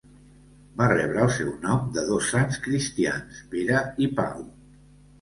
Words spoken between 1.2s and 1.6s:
el seu